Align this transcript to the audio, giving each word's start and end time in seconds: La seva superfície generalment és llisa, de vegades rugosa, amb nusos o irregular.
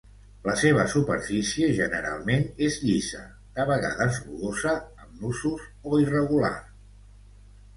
La 0.45 0.53
seva 0.59 0.83
superfície 0.93 1.67
generalment 1.79 2.47
és 2.69 2.77
llisa, 2.85 3.21
de 3.59 3.67
vegades 3.73 4.17
rugosa, 4.25 4.75
amb 5.05 5.23
nusos 5.27 5.69
o 5.93 6.01
irregular. 6.07 6.55